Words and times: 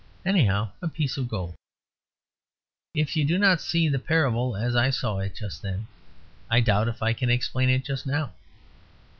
Anyhow, 0.25 0.71
a 0.81 0.87
piece 0.87 1.15
of 1.15 1.27
gold. 1.29 1.53
If 2.95 3.15
you 3.15 3.23
do 3.23 3.37
not 3.37 3.61
see 3.61 3.87
the 3.87 3.99
parable 3.99 4.55
as 4.57 4.75
I 4.75 4.89
saw 4.89 5.19
it 5.19 5.35
just 5.35 5.61
then, 5.61 5.85
I 6.49 6.59
doubt 6.59 6.87
if 6.87 7.03
I 7.03 7.13
can 7.13 7.29
explain 7.29 7.69
it 7.69 7.85
just 7.85 8.07
now. 8.07 8.33